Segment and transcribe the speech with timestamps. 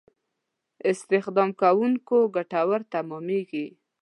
[0.89, 3.65] استخداموونکو ګټور تمامېږي.